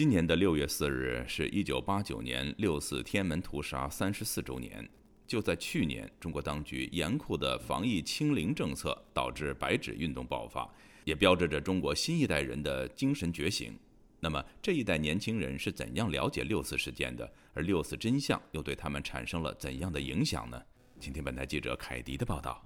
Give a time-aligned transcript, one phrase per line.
[0.00, 4.88] 今年的六月四日是一九八九年六四天安门屠杀三十四周年。
[5.26, 10.66] 就在去年，中国当局严酷的防疫清零政策导致白纸运动爆发，
[11.04, 13.78] 也标志着中国新一代人的精神觉醒。
[14.20, 17.30] 那么，这一代年轻人是怎样了解六四事件的？
[17.52, 20.62] 而六四真相又对他们产生了怎样的影响呢？
[20.98, 22.64] 请听本台记者凯迪的报道。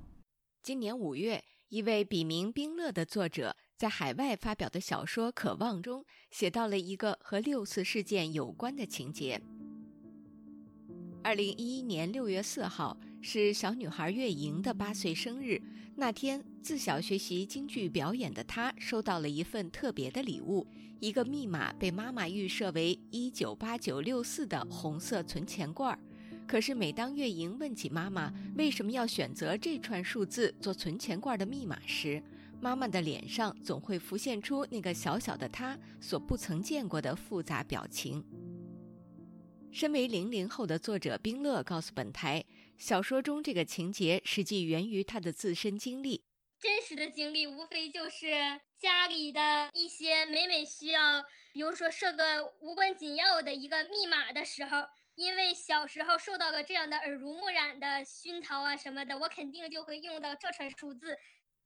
[0.63, 3.57] 今年五月，一位笔名冰乐的作者。
[3.77, 9.43] 在海外发表的小说《渴望》中，写到了一个和六四事件有关的情节。
[11.23, 15.61] 二零一一年六月四号是小女孩月莹的八岁生日。
[15.97, 20.67] 那天，自小学习京剧表演的她收到了一份特别的礼物——
[21.01, 25.99] 一个密码被妈妈预设为一九八九六四的红色存钱罐。
[26.47, 32.23] 可是，每当月莹问起妈妈为什么要选择这串数字做存钱罐的密码时，
[32.61, 38.25] 妈妈的脸上总会浮现出那个小小的她所不曾见过的复杂表情。
[39.73, 42.45] 身为零零后的作者冰乐告诉本台，
[42.79, 46.23] 小说中这个情节实际源于他的自身经历。
[46.61, 54.85] 真实的经历无非就是家里的一些每每需要，比如说设个无关紧要的一个密码的时候，
[55.17, 61.17] 因为小时候受到了这样的耳濡目染的熏陶啊什么的，我肯定就会用到这串数字。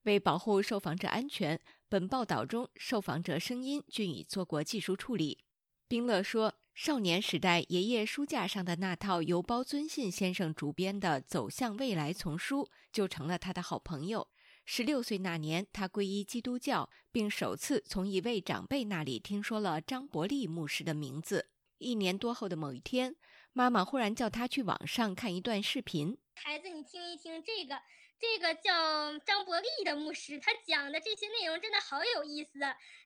[0.02, 5.44] 为保护受访者安全，本报道中受访者声音均已做过技术处理。
[5.88, 14.28] 冰乐说：“少年时代，爷爷书架上的那套由包尊信先生主编的《走向未来》丛书，就成了他的好朋友。
[14.64, 21.48] 十六岁那年，他皈依基督教，并首次从一位长辈那里听说了张伯利牧师的名字。
[21.78, 23.14] 一年多后的某一天，
[23.58, 27.76] 妈妈忽然叫他去网上看一段视频：‘孩子，你听一听这个。’”
[28.20, 32.58] 这个叫张伯利的牧师，他讲的这些内容真的好有意思。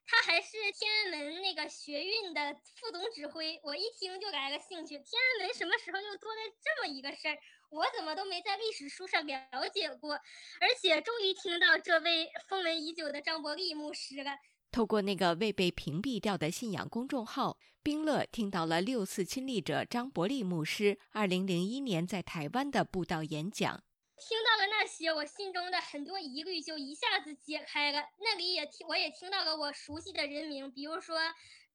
[0.05, 4.97] 他还是天安门那个学运的副总指挥，我一听就来了兴趣。
[4.97, 7.37] 天安门什么时候又多了这么一个事儿？
[7.69, 10.13] 我怎么都没在历史书上了解过？
[10.59, 14.37] 而且终于听到这位风闻已久的张伯利牧师了。
[14.73, 23.83] 透过那个未被屏蔽掉的信仰公众号，冰乐听到了六四亲历者张伯利牧师二零零一年在台湾的布道演讲。
[24.17, 28.01] 听到了那些，我心中的很多疑虑就一下子解开了。
[28.17, 31.19] 那里也听，我也听到了我熟悉的人名，比如说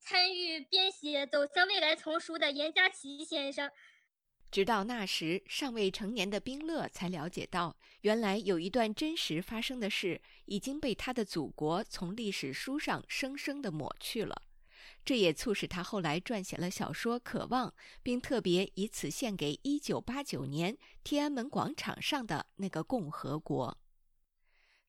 [0.00, 3.70] 参与编写《走向未来》丛书的严家琪先生。
[4.50, 14.42] 直到那时，尚未成年的冰乐才了解到，原来有一段真实发生的事已经被他的祖国从历史书上生生的抹去了。
[15.04, 17.70] 这也促使他后来撰写了小说《渴望》，
[18.02, 23.78] 并特别以此献给1989年天安门广场上的那个共和国。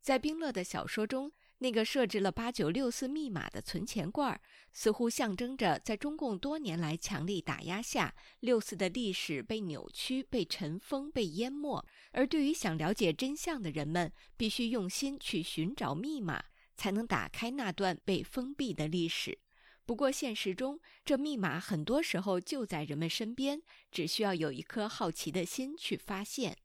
[0.02, 4.40] 在冰乐的小说中，那个设置了8964密码的存钱罐，
[4.72, 11.86] 似乎象征着在中共多年来强力打压下，六四的历史被扭曲、被尘封、被淹没。
[12.12, 19.38] 而对于想了解真相的人们，必须用心去寻找密码，才能打开那段被封闭的历史。
[19.86, 23.62] 不过，现实中这密码很多时候就在人们身边，
[23.92, 26.56] 只需要有一颗好奇的心去发现。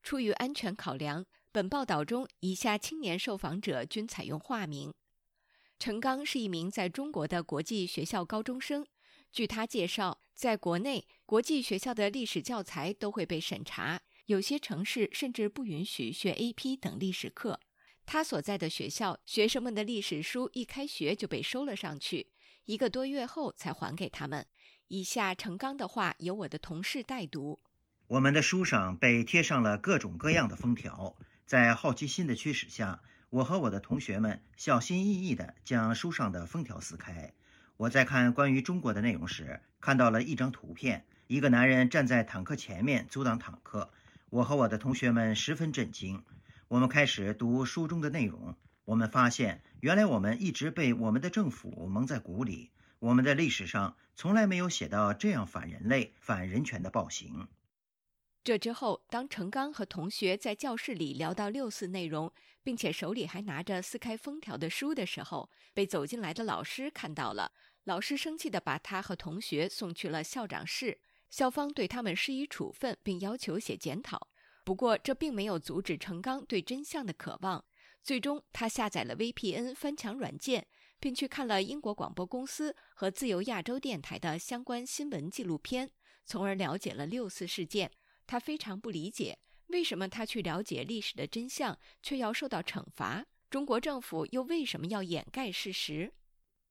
[0.00, 4.92] 出于安全考量，本报道中以下青年受访者均采用化名。
[5.78, 8.86] 陈刚是一名在中国的国际学校高中生。
[9.32, 17.58] 据他介绍，在国内，国际学校的历史教材都会被审查，有些城市甚至不允许学 AP 等历史课。
[18.04, 22.28] 他所在的学校，学生们的历史书一开学就被收了上去。
[22.66, 24.46] 一个多月后才还给他们。
[24.88, 27.60] 以下程刚的话由我的同事代读：
[28.06, 31.14] 我们的书上被贴上了各种各样的封条，
[31.48, 33.00] 在好奇心的驱使下，
[33.30, 37.32] 我和我的同学们小心翼翼地将书上的封条撕开。
[37.78, 43.90] 我在看关于中国的内容时，看到了一张图片：一个男人站在坦克前面阻挡坦克。
[44.28, 46.22] 我和我的同学们十分震惊。
[46.68, 48.54] 我们开始读书中的内容。
[48.84, 52.70] 我们发现，原来我们一直被我们的政府蒙在鼓里。
[52.98, 57.48] 我们的历史上从来没有写到这样反人类、反人权的暴行。
[58.44, 62.32] 这之后，当程刚和同学在教室里聊到六四内容，
[62.62, 67.52] 并且手里还拿着撕开封条的书的时候，被走进来的老师看到了。
[67.84, 74.28] 老师生气地把他和同学送去了校长室，校方对他们施以处分，并要求写检讨。
[74.64, 77.64] 不过，这并没有阻止程刚对真相的渴望。
[78.02, 80.66] 最终，他下载了 VPN 翻墙软件，
[80.98, 85.90] 并去看了英国广播公司和自由亚洲电台的相关新闻纪录片，
[86.24, 87.90] 从而了解了六四事件。
[88.28, 89.38] 他非常不理解，
[89.68, 93.24] 为什么他去了解历史的真相却要受到惩罚？
[93.48, 96.12] 中国政府又为什么要掩盖事实？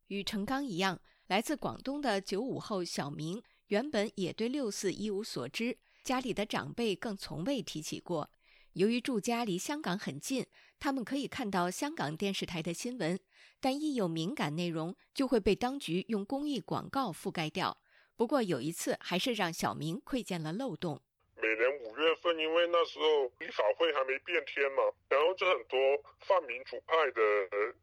[0.07, 8.30] 与程刚一样，来自广东的九五后小明原本也对六四一无所知，家里的长辈更从未提起过。
[8.74, 10.45] 由于住家离香港很近，
[10.77, 13.19] 他们可以看到香港电视台的新闻，
[13.60, 17.75] 但一有敏感内容就会被当局用公益广告覆盖掉。
[18.15, 21.01] 不过有一次，还是让小明窥见了漏洞。
[21.42, 25.80] 每年五月份，因为那时候立法会还没变天嘛，然后就很多
[26.22, 27.22] 泛民主派的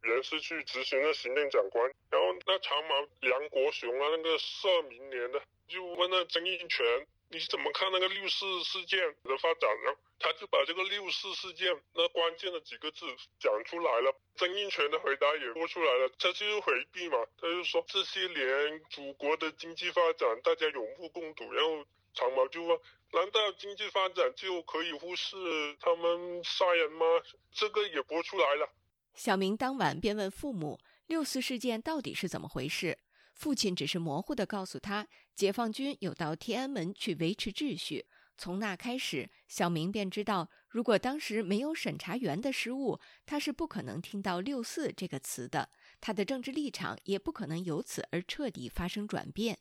[0.03, 9.71] 人士去执行了行政长官，然后那长毛梁国雄啊，那个社民联的就问那曾荫权，你怎么看那个六四事件的发展？
[9.85, 13.07] 然后他就把这个六四事件那关键的几个字
[13.39, 21.85] 讲出来了，曾荫权的回答也说出来了，他就是回避嘛，他就说这些年祖国的经济发展大家有目共睹，然后
[22.15, 22.79] 长毛就问。
[23.13, 25.37] 难道经济发展就可以忽视
[25.79, 27.07] 他们杀人吗？
[27.53, 28.69] 这个也播出来了。
[29.15, 32.99] 小明当晚便问父母：“六四事件到底是怎么回事？”
[33.33, 35.07] 父亲只是模糊地告诉他
[35.37, 38.07] ：“解放军有到天安门去维持秩序。”
[38.37, 45.71] 从那开始，小明便知道，如果当时没有审查员的失误，他是不可能听到“六四”这个词的，
[46.01, 49.61] 他的政治立场也不可能由此而彻底发生转变。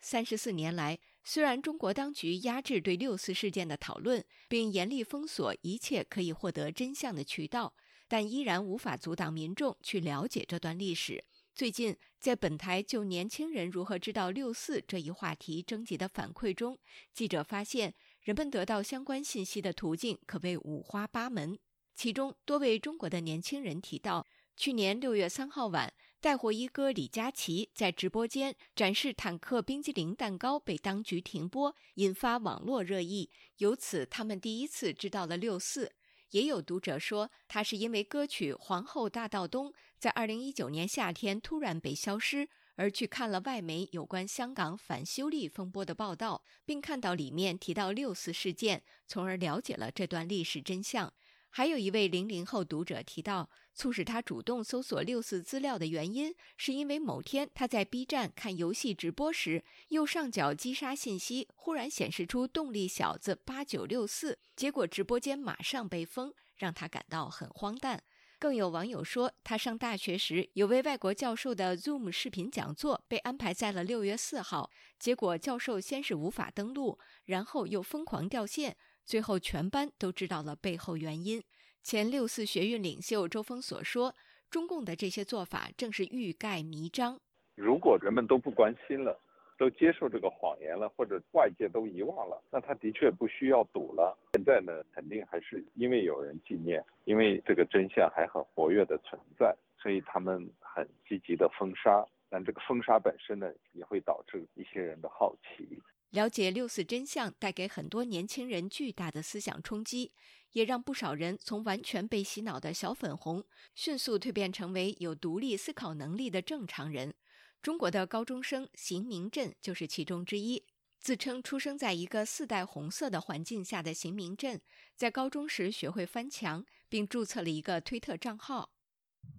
[0.00, 0.98] 三十四年来。
[1.22, 7.74] 虽然中国当局压制对六四事件的讨论，并严厉封锁一切可以获得真相的渠道，
[8.08, 11.22] 但依然无法阻挡民众去了解这段历史。
[11.54, 16.78] 最近，在本台就年轻人如何知道六四这一话题征集的反馈中，
[17.12, 21.58] 记者发现，人们得到相关信息的途径可谓五花八门。
[21.94, 24.26] 其中，多位中国的年轻人提到，
[24.56, 25.92] 去年六月三号晚。
[26.20, 33.30] 带货一哥李佳琦在直播间展示坦克冰激凌蛋糕被当局停播，引发网络热议。
[33.56, 35.92] 由此，他们第一次知道了六四。
[36.32, 42.46] 也有读者说，他是因为歌曲《皇后大道东》在二零一九年夏天突然被消失，
[42.76, 51.10] 而去看了外媒有关香港反修例风波的报道，并看到里面提到六四事件，从而了解了这段历史真相。
[51.50, 53.50] 还有一位零零后读者提到。
[53.72, 68.02] 促使他主动搜索六四资料的原因，是因为某天他在 B 站看游戏直播时，右上角击杀信息忽然显示出“动力小子八九六四”，结果直播间马上被封，让他感到很荒诞。
[68.38, 78.76] 更有网友说，他上大学时有位外国教授的 Zoom 视频讲座被安排在了六月四号，结果教授先是无法登录，然后又疯狂掉线，
[79.10, 81.42] 最后全班都知道了背后原因。
[81.82, 84.14] 前六四学运领袖周峰所说
[84.48, 87.18] ：“中共的这些做法正是欲盖弥彰。
[87.56, 89.20] 如果人们都不关心了，
[89.58, 94.16] 都接受这个谎言了，或者外界都遗忘了，那他的确不需要赌了。
[94.34, 102.06] 现在呢，肯定还是因为有人纪念，因为这个真相还很活跃的存在，所以他们很积极的封杀。
[102.28, 105.66] 但这个封杀本身呢，也会导致一些人的好奇。
[106.10, 110.12] 了解六四真相，带给很多年轻人巨大的思想冲击。”
[110.52, 113.44] 也让不少人从完全被洗脑的小粉红，
[113.76, 117.14] 迅速蜕变成为有独立思考能力的正常人。
[117.62, 120.64] 中国的高中生邢明镇就是其中之一。
[120.98, 124.60] 自称出生在一个四代红色的环境下的邢明镇，
[124.96, 128.70] 在高中时学会翻墙，并注册了一个推特账号。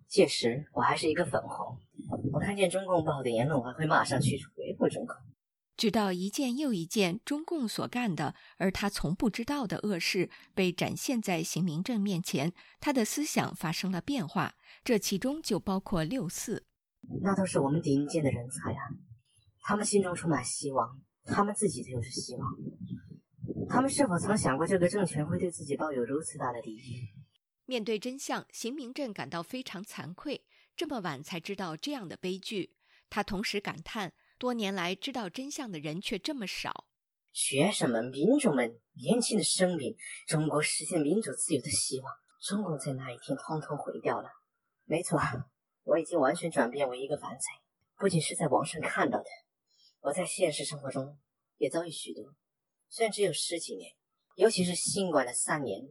[0.07, 1.77] 届时我还是一个粉红，
[2.31, 5.13] 我看见中共报的言论，我还会马上去回复中共。
[5.81, 14.53] 直到一件又一件中共所干的，而他从不知道的恶事被展现在邢明正面前，他的思想发生了变化。
[14.83, 16.67] 这其中就包括六四。
[17.23, 18.93] 那都是我们顶尖的人才啊！
[19.61, 22.47] 他们心中充满希望，他们自己就是希望。
[23.67, 27.09] 他们是否曾想过，这个政权会对自己抱有如此大的敌意？
[27.65, 30.45] 面对真相，邢明正感到非常惭愧。
[30.75, 32.75] 这么晚才知道这样的悲剧，
[33.09, 34.13] 他同时感叹。
[34.41, 36.87] 多年来，知道真相的人却这么少。
[37.31, 39.95] 学生们、民众们、年轻的生命，
[40.25, 44.31] 中国实现民主自由的希望，中共在那一天通通毁掉了。
[44.85, 45.19] 没错，
[45.83, 47.45] 我已经完全转变为一个反贼。
[47.99, 49.25] 不仅是在网上看到的，
[49.99, 51.19] 我在现实生活中
[51.57, 52.33] 也遭遇许多。
[52.89, 53.91] 虽然只有十几年，
[54.37, 55.87] 尤其是新冠的三年，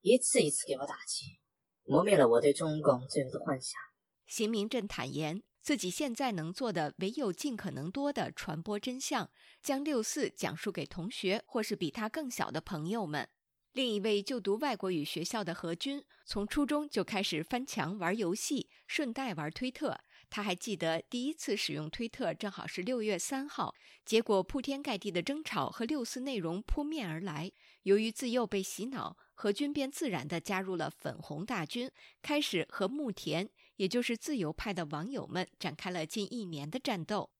[0.00, 1.38] 一次一次给我打击，
[1.84, 3.80] 磨灭了我对中共自由的幻想。
[4.26, 5.44] 邢明正坦言。
[5.64, 9.30] 自己现在能做的，唯有尽可能多的传播真相，
[9.62, 13.26] 将六四讲述给同学或是比他更小的朋友们。
[13.72, 19.98] 另一位就读外国语学校的何军，从初中就开始翻墙玩游戏，顺带玩推特。
[20.28, 27.50] 他还记得第一次使用推特正好是六月三号，结果铺天盖地的争吵和六四内容扑面而来。
[27.84, 31.90] 由于自幼被洗脑，何军便自然地加入了粉红大军，
[32.20, 33.48] 开始和慕田。
[33.76, 37.30] 也就是自由派的网友们展开了近一年的战斗。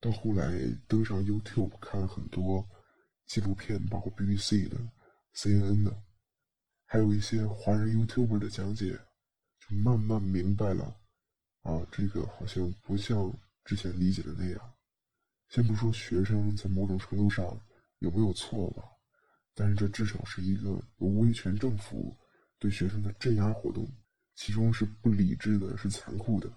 [0.00, 0.52] 到后来
[0.88, 2.66] 登上 YouTube 看了很多
[3.26, 4.76] 纪录片，包括 BBC 的、
[5.34, 6.02] CNN 的，
[6.86, 8.98] 还有一些华人 YouTuber 的讲解，
[9.60, 10.84] 就慢慢明白了，
[11.62, 13.32] 啊，这个好像不像
[13.64, 14.74] 之前理解的那样。
[15.50, 17.44] 先不说学生在某种程度上
[17.98, 18.84] 有没有错吧，
[19.54, 22.16] 但是这至少是一个由威权政府
[22.58, 23.86] 对学生的镇压活动，
[24.42, 26.50] 其中是不理智的，是残酷的。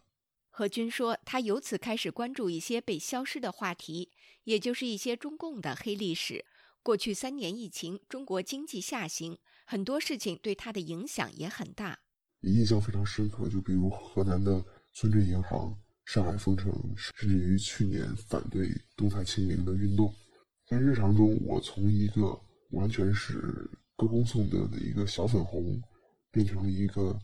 [0.50, 4.10] 何军说，他由此开始关注一些被消失的话题，
[4.46, 6.46] 也就是一些中共的黑历史。
[6.82, 12.00] 过去三年疫情，中国经济下行，很多事情对他的影响也很大。
[12.44, 14.64] 印象非常深刻，就比如河南的
[14.94, 20.14] 村镇银行、上海封城，甚至于去年反对动态清零的运动。
[20.66, 25.82] 在日常中，我从一个完全是歌功颂德的一个小粉红，
[26.32, 27.20] 变成了一个。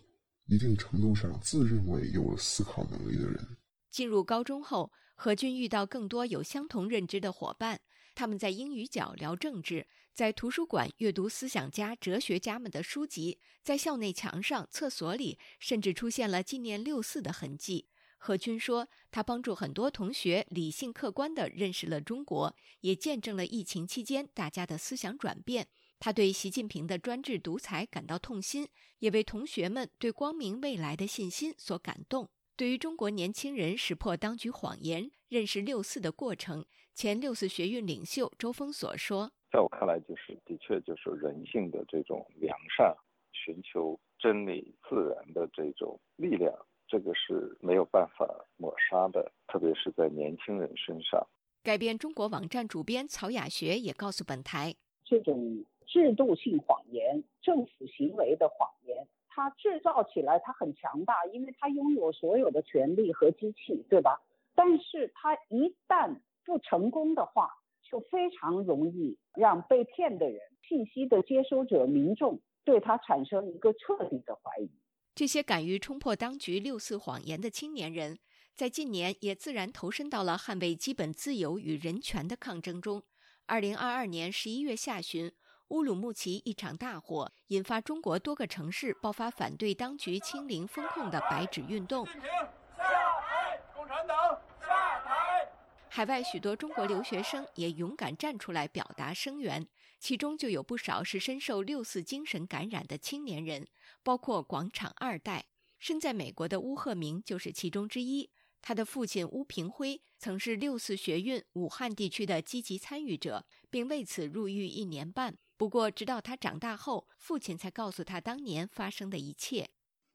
[0.49, 3.57] 一定程度上自认为有了思考能力的人，
[3.91, 7.79] 进入高中后，何军遇到更多有相同认知的伙伴。
[8.15, 17.87] 他们在英语角聊政治，在图书馆阅读思想家、哲学家们的书籍，在校内墙上、厕所里，甚至出现了纪念六四的痕迹。
[18.17, 25.67] 何军说，他帮助很多同学理性客观地认识了中国，也见证了疫情期间大家的思想转变。
[25.99, 32.29] 他对习近平的专制独裁感到痛心，也为同学们对光明未来的信心所感动。
[32.55, 42.95] 对于中国年轻人识破当局谎言、认识六四的过程，前六四学运领袖周峰所说：“在我看来，就是的确就是人性的这种良善，
[43.31, 46.53] 寻求真理、自然的这种力量，
[46.87, 48.25] 这个是没有办法
[48.55, 51.25] 抹杀的，特别是在年轻人身上。”
[51.61, 64.21] 改变中国网站主编曹雅学也告诉本台：“这种。”制度性谎言、政府行为的谎言，它制造起来它很强大，因为它拥有所有的权利和机器，对吧？
[64.53, 67.49] 但是它一旦不成功的话，
[67.81, 74.69] 就非常容易让被骗的人、信息的接收者、民众对它产生一个彻底的怀疑。
[75.15, 78.19] 这些敢于冲破当局六四谎言的青年人，
[78.53, 83.01] 在近年也自然投身到了捍卫基本自由与人权的抗争中。
[83.47, 85.31] 二零二二年十一月下旬。
[85.69, 92.05] 乌鲁木齐一场大火引发中国多个城市爆发反对当局清零风控的白纸运动。
[92.05, 93.61] 下台！
[93.75, 94.17] 共产党
[94.59, 95.47] 下台！
[95.87, 99.67] 海外许多中国留学生也勇敢站出来表达声援，
[99.99, 103.67] 其中就有不少是深受六四精神感染的青年人，
[104.01, 105.45] 包括广场二代。
[105.77, 108.31] 身在美国的乌鹤鸣就是其中之一。
[108.61, 115.37] 他的父亲乌平辉曾是六四学运武汉地区的积极参与者，并为此入狱一年半。
[115.59, 119.69] 不过，直到他长大后，父亲才告诉他当年发生的一切。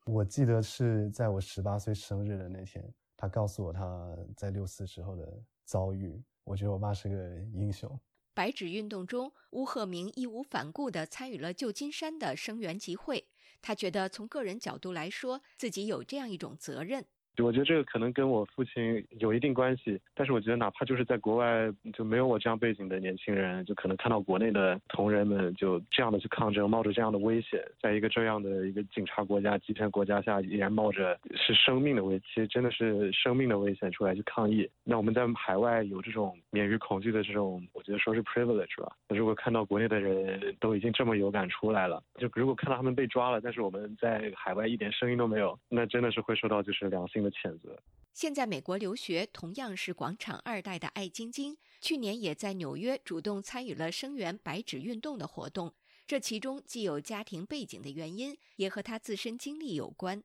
[0.06, 2.82] 我记得是在我十八岁生日的那天，
[3.14, 6.18] 他告诉我他在六四时候的遭遇。
[6.44, 8.00] 我觉得我爸是个英雄。
[8.32, 13.28] 白纸运动中，乌鹤明义无反顾地参与了旧金山的声援集会。
[13.60, 17.04] 他觉得，从个人角度来说，自己有这样一种责任。
[17.38, 34.68] 我觉得这个可能跟我父亲有一定关系，但是我觉得哪怕就是在国外就没有我这样背景的年轻人，就可能看到国内的同仁们就这样的去抗争，冒着这样的危险，在一个这样的一个警察国家、集权国家下，依然冒着是生命的危，其实真的是生命的危险出来去抗议。
[34.84, 38.92] 那我们在海外有这种免于恐惧的这种，我觉得说是 privilege 吧。
[39.08, 47.23] 如果看到国内的人都已经这么有感出来了，就如果看到他们被抓了，但是我们在海外一点声音都没有，那真的是会受到就是良心。
[47.24, 47.82] 的谴责。
[48.12, 55.74] 现在美国留学同样是广场二代的艾晶晶，去年也在纽约主动参与了声援白纸运动的活动。
[56.06, 60.22] 这其中既有家庭背景的原因，也和他自身经历有关。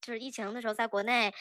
[0.00, 1.32] 就是疫情的时候，在国内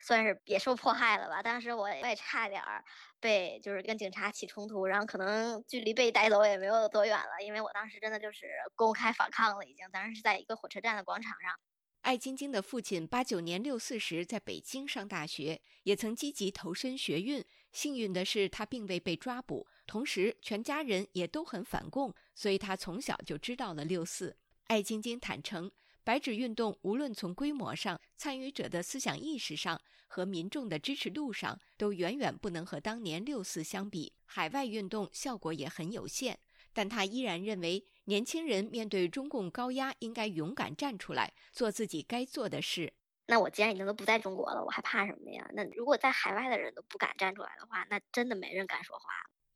[0.00, 1.42] 算是也受迫害了吧。
[1.42, 2.82] 当时我也差点儿
[3.20, 9.88] 被就是跟警察起冲突，然后可能距离被带走也没有多远了，因为我当时真的就是公开反抗了，已经。
[9.92, 11.58] 当时是在一个火车站的广场上。
[12.04, 17.42] 艾晶晶的父亲八九年六四时在北京上大学，也曾积极投身学运。
[17.72, 24.36] 幸运的是，他并未被抓捕，同时全家人也都很反共，所以他从小就知道了六四。
[24.66, 25.72] 艾晶晶坦诚，
[26.04, 34.12] 白纸运动无论从规模上、参与者的思想意识上和民众的支持度上，都远远不能和当年六四相比。
[34.26, 36.38] 海外运动效果也很有限。
[36.74, 42.92] 但他依然认为，年轻人面对中共高压，应该勇敢站出来，做自己该做的事。
[43.26, 45.48] 那我既然已经都不在中国了，我还怕什么呀？
[45.54, 49.04] 那如果在海外的人都不敢站出来的话，那真的没人敢说话。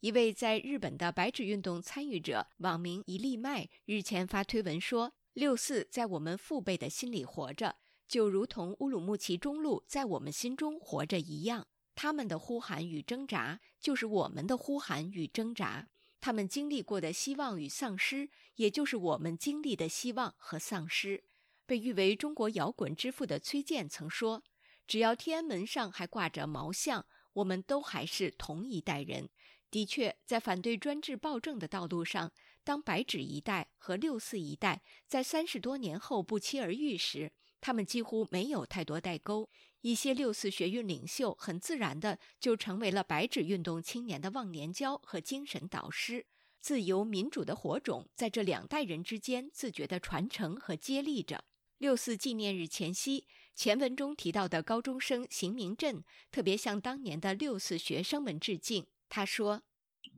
[0.01, 11.67] 一位在日本的白纸运动参与者，网名一粒麦，日前发推文说：“六四在我们父辈的心里活着，就如同乌鲁木齐中路在我们心中活着一样。
[11.95, 15.89] 他们的呼喊与挣扎，就是我们的呼喊与挣扎。
[16.21, 21.25] 他们经历过的希望与丧失，也就是我们经历的希望和丧失。
[21.65, 24.43] 被誉为中国摇滚之父的崔健曾说
[24.89, 29.29] ：“只要天安门上还挂着毛像，我们都还是同一代人。”
[29.71, 32.33] 的确，在反对专制暴政的道路上，
[32.65, 39.51] 当白纸一代和六四一代在三十多年后不期而遇时，他们几乎没有太多代沟。
[39.81, 46.27] 一些六四学运领袖很自然的就成为了白纸运动青年的忘年交和精神导师。
[46.61, 51.45] 自由民主的火种在这两代人之间自觉地传承和接力着。
[51.79, 58.89] 六四纪念日前夕，前文中提到的高中生邢明振特别向当年的六四学生们致敬。
[59.09, 59.63] 他说：“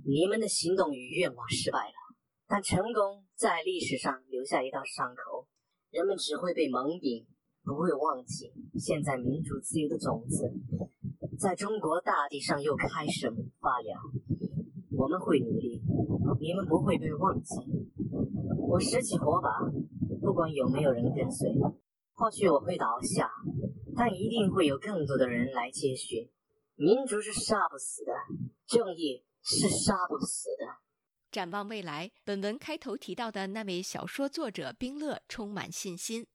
[0.09, 1.95] 你们的行动与愿望失败了，
[2.47, 5.47] 但成功在历史上留下一道伤口，
[5.91, 7.27] 人们只会被蒙蔽，
[7.71, 8.53] 不会忘记。
[8.75, 10.53] 现在民主自由的种子
[11.39, 13.97] 在中国大地上又开始发芽。
[14.91, 15.81] 我们会努力，
[16.41, 17.55] 你们不会被忘记。
[18.59, 19.61] 我拾起火把，
[20.21, 21.55] 不管有没有人跟随，
[22.15, 23.31] 或许我会倒下，
[23.95, 26.33] 但一定会有更多的人来接续。
[26.75, 28.13] 民主是杀不死的。”
[28.67, 30.67] 正义是杀不死的。
[31.31, 36.27] 展望未来，本文开头提到的那位小说作者冰乐充满信心，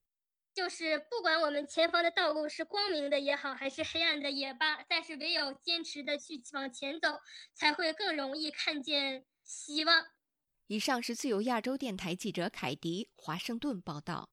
[0.56, 7.20] 就是不管我们前方的道路是光明的也好，还是黑暗的也罢，但是唯有坚持的去往前走，
[7.52, 10.06] 才会更容易看见希望。
[10.68, 14.30] 以上是自由亚洲电台记者凯迪华盛顿报道。